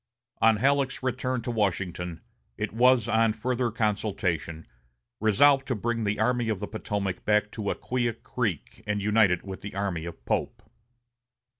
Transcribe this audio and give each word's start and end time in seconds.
On 0.41 0.57
Halleck's 0.57 1.03
return 1.03 1.43
to 1.43 1.51
Washington, 1.51 2.21
it 2.57 2.73
was, 2.73 3.07
on 3.07 3.33
further 3.33 3.69
consultation, 3.69 4.65
resolved 5.19 5.67
to 5.67 5.75
bring 5.75 6.05
the 6.05 6.19
Army 6.19 6.49
of 6.49 6.59
the 6.59 6.67
Potomac 6.67 7.23
back 7.23 7.51
to 7.51 7.69
Acquia 7.69 8.13
Creek 8.13 8.81
and 8.87 8.99
unite 8.99 9.29
it 9.29 9.43
with 9.43 9.61
the 9.61 9.75
army 9.75 10.05
of 10.05 10.25
Pope. 10.25 10.63